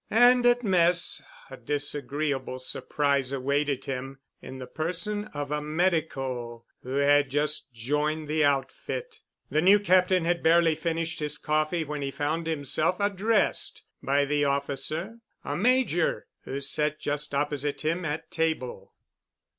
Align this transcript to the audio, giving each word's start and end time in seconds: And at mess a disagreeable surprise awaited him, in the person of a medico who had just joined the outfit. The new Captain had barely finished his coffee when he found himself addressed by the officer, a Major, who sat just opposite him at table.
And 0.09 0.47
at 0.47 0.63
mess 0.63 1.21
a 1.51 1.57
disagreeable 1.57 2.57
surprise 2.57 3.31
awaited 3.31 3.85
him, 3.85 4.17
in 4.41 4.57
the 4.57 4.65
person 4.65 5.25
of 5.25 5.51
a 5.51 5.61
medico 5.61 6.65
who 6.81 6.95
had 6.95 7.29
just 7.29 7.71
joined 7.71 8.27
the 8.27 8.43
outfit. 8.43 9.21
The 9.51 9.61
new 9.61 9.79
Captain 9.79 10.25
had 10.25 10.41
barely 10.41 10.73
finished 10.73 11.19
his 11.19 11.37
coffee 11.37 11.83
when 11.83 12.01
he 12.01 12.09
found 12.09 12.47
himself 12.47 12.99
addressed 12.99 13.83
by 14.01 14.25
the 14.25 14.43
officer, 14.43 15.19
a 15.43 15.55
Major, 15.55 16.25
who 16.45 16.61
sat 16.61 16.99
just 16.99 17.35
opposite 17.35 17.81
him 17.81 18.03
at 18.03 18.31
table. 18.31 18.95